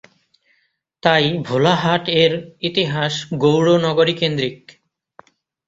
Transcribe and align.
তাই 1.03 1.25
ভোলাহাট-এর 1.39 2.33
ইতিহাস 2.61 3.13
গৌড় 3.39 3.71
নগরী-কেন্দ্রীক। 3.77 4.59